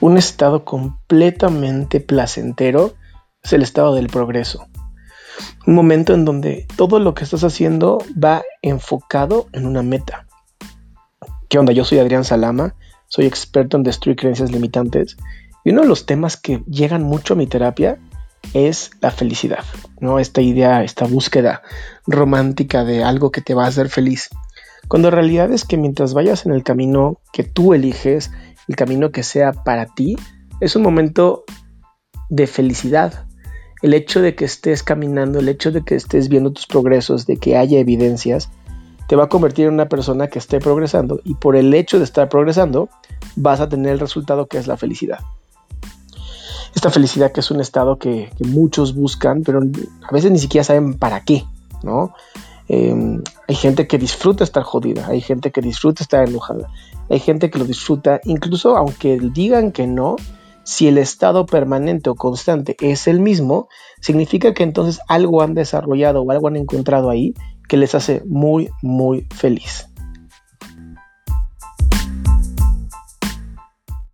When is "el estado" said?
3.52-3.94, 60.88-61.46